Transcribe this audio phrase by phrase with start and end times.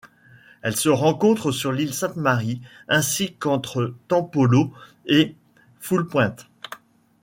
[0.63, 4.73] Elle se rencontre sur l'île Sainte-Marie ainsi qu'entre Tampolo
[5.05, 5.35] et
[5.79, 6.47] Foulpointe.